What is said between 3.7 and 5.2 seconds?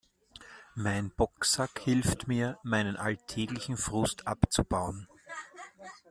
Frust abzubauen.